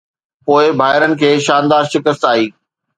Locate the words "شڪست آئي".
1.91-2.45